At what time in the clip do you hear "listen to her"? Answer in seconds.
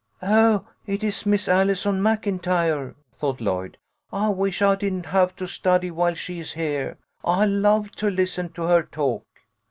8.09-8.81